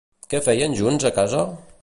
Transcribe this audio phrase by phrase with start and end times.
[0.31, 1.45] Què feien junts a casa?